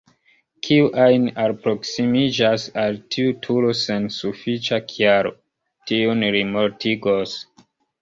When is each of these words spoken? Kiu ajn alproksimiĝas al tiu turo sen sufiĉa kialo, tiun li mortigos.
Kiu 0.67 0.87
ajn 1.03 1.27
alproksimiĝas 1.43 2.65
al 2.85 2.99
tiu 3.17 3.37
turo 3.45 3.71
sen 3.83 4.11
sufiĉa 4.19 4.83
kialo, 4.89 5.37
tiun 5.93 6.29
li 6.39 6.47
mortigos. 6.59 7.43